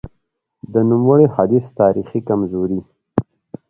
د 0.73 0.75
نوموړي 0.89 1.27
حدیث 1.35 1.65
تاریخي 1.79 2.19
کمزوري: 2.29 2.79